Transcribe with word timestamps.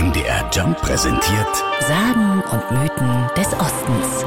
MDR 0.00 0.48
Jump 0.50 0.80
präsentiert 0.80 1.56
Sagen 1.80 2.42
und 2.50 2.70
Mythen 2.70 3.28
des 3.36 3.48
Ostens. 3.52 4.24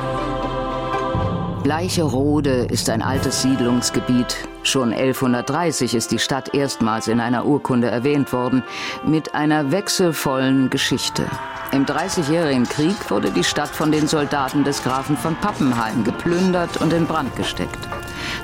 Bleicherode 1.64 2.66
ist 2.66 2.92
ein 2.92 3.02
altes 3.02 3.42
Siedlungsgebiet. 3.42 4.38
Schon 4.62 4.94
1130 4.94 5.96
ist 5.96 6.12
die 6.12 6.20
Stadt 6.20 6.54
erstmals 6.54 7.08
in 7.08 7.20
einer 7.20 7.48
Urkunde 7.48 7.90
erwähnt 7.90 8.34
worden, 8.34 8.62
mit 9.04 9.34
einer 9.34 9.72
wechselvollen 9.72 10.70
Geschichte. 10.70 11.26
Im 11.72 11.88
Dreißigjährigen 11.88 12.70
Krieg 12.70 13.10
wurde 13.10 13.32
die 13.32 13.44
Stadt 13.44 13.70
von 13.70 13.92
den 13.92 14.08
Soldaten 14.08 14.64
des 14.64 14.84
Grafen 14.84 15.18
von 15.18 15.36
Pappenheim 15.38 16.04
geplündert 16.04 16.78
und 16.82 16.94
in 16.94 17.08
Brand 17.08 17.36
gesteckt. 17.36 17.80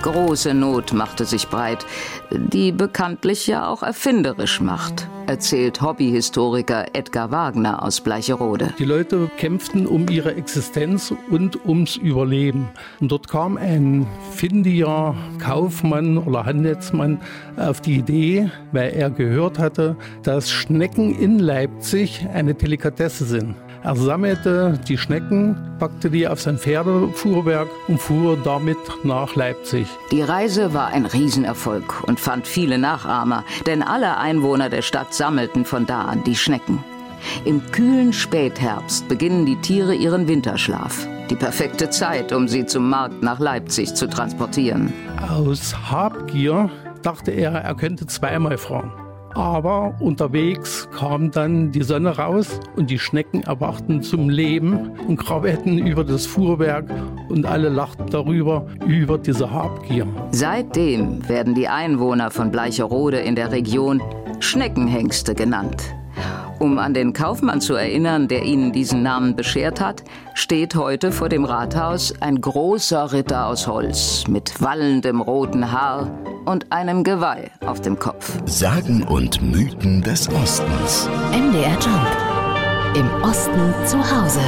Große 0.02 0.54
Not 0.54 0.94
machte 0.94 1.26
sich 1.26 1.50
breit, 1.50 1.86
die 2.32 2.72
bekanntlich 2.72 3.48
ja 3.48 3.68
auch 3.68 3.84
erfinderisch 3.84 4.62
macht, 4.62 5.10
erzählt 5.28 5.82
Hobbyhistoriker 5.82 6.88
Edgar 6.94 7.32
Wagner 7.32 7.84
aus 7.84 8.00
Bleicherode. 8.00 8.74
Die 8.80 8.86
Leute 8.86 9.30
kämpften 9.38 9.86
um 9.86 10.08
ihre 10.08 10.36
Existenz 10.36 11.14
und 11.30 11.66
ums 11.66 11.98
Überleben. 11.98 12.70
Und 13.02 13.12
dort 13.12 13.28
kam 13.28 13.58
ein 13.58 14.08
findiger 14.32 15.16
Kaufmann 15.38 16.18
oder 16.18 16.46
Handelsmann 16.46 17.20
auf 17.58 17.82
die 17.82 17.98
Idee, 17.98 18.50
weil 18.72 18.92
er 18.92 19.10
gehört 19.10 19.60
hatte, 19.60 19.98
dass 20.24 20.50
Schnecken 20.50 21.14
in 21.14 21.40
Leipzig 21.40 22.26
eine 22.34 22.54
Delikatesse 22.54 23.26
sind. 23.26 23.56
Er 23.90 23.96
sammelte 23.96 24.80
die 24.88 25.00
Schnecken, 25.00 25.58
packte 25.80 26.12
die 26.12 26.28
auf 26.28 26.40
sein 26.40 26.60
Pferdefuhrwerk 26.60 27.68
und 27.88 28.00
fuhr 28.00 28.38
damit 28.44 28.78
nach 29.04 29.34
Leipzig. 29.34 29.88
Die 30.12 30.22
Reise 30.22 30.76
war 30.76 30.90
ein 30.90 31.08
Riesenerfolg 31.08 32.04
und 32.04 32.20
fand 32.20 32.46
viele 32.46 32.78
Nachahmer, 32.78 33.44
denn 33.66 33.82
alle 33.82 34.18
Einwohner 34.18 34.70
der 34.70 34.84
Stadt 34.84 35.16
sammelten 35.16 35.66
von 35.66 35.88
da 35.88 36.04
an 36.04 36.24
die 36.24 36.36
Schnecken. 36.36 36.84
Im 37.46 37.64
kühlen 37.72 38.14
Spätherbst 38.14 39.08
beginnen 39.08 39.48
die 39.48 39.60
Tiere 39.60 39.96
ihren 39.96 40.28
Winterschlaf. 40.28 41.08
Die 41.32 41.36
perfekte 41.36 41.90
Zeit, 41.90 42.32
um 42.32 42.48
sie 42.48 42.68
zum 42.68 42.92
Markt 42.92 43.24
nach 43.24 43.40
Leipzig 43.40 43.96
zu 43.96 44.08
transportieren. 44.08 44.94
Aus 45.28 45.74
Habgier 45.90 46.70
dachte 47.02 47.32
er, 47.32 47.54
er 47.54 47.74
könnte 47.74 48.06
zweimal 48.06 48.60
fahren. 48.60 48.92
Aber 49.40 49.94
unterwegs 50.02 50.90
kam 50.94 51.32
dann 51.32 51.72
die 51.72 51.82
Sonne 51.82 52.18
raus 52.18 52.60
und 52.76 52.90
die 52.90 53.00
Schnecken 53.00 53.44
erwachten 53.44 54.04
zum 54.04 54.30
Leben 54.30 54.92
und 55.08 55.16
krabbelten 55.16 55.78
über 55.78 56.04
das 56.04 56.26
Fuhrwerk 56.26 56.84
und 57.30 57.46
alle 57.46 57.70
lachten 57.70 58.08
darüber, 58.08 58.68
über 58.86 59.18
diese 59.18 59.50
Habgier. 59.50 60.06
Seitdem 60.32 61.30
werden 61.30 61.56
die 61.56 61.70
Einwohner 61.70 62.32
von 62.32 62.52
Bleicherode 62.52 63.20
in 63.20 63.36
der 63.36 63.54
Region 63.54 64.02
Schneckenhengste 64.42 65.36
genannt. 65.36 65.96
Um 66.60 66.78
an 66.78 66.94
den 66.94 67.14
Kaufmann 67.14 67.62
zu 67.62 67.76
erinnern, 67.76 68.28
der 68.28 68.44
ihnen 68.44 68.74
diesen 68.74 69.04
Namen 69.04 69.38
beschert 69.38 69.80
hat, 69.80 70.04
steht 70.34 70.76
heute 70.76 71.14
vor 71.14 71.30
dem 71.30 71.46
Rathaus 71.46 72.14
ein 72.20 72.42
großer 72.42 73.14
Ritter 73.14 73.48
aus 73.48 73.68
Holz 73.68 74.26
mit 74.28 74.62
wallendem 74.62 75.22
roten 75.22 75.72
Haar 75.72 76.12
und 76.50 76.72
einem 76.72 77.04
Geweih 77.04 77.52
auf 77.66 77.80
dem 77.80 78.00
Kopf. 78.00 78.34
Sagen 78.46 79.04
und 79.04 79.40
Mythen 79.40 80.02
des 80.02 80.28
Ostens. 80.30 81.08
MDR 81.32 81.78
Jump. 81.80 82.96
Im 82.96 83.22
Osten 83.22 83.74
zu 83.86 83.98
Hause. 84.00 84.42